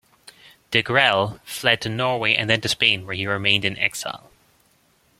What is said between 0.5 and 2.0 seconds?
Degrelle fled to